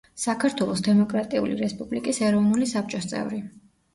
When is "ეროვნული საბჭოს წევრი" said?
2.29-3.43